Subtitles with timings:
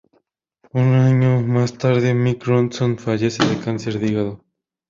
[0.73, 4.43] Un año más tarde, Mick Ronson fallece de cáncer de hígado.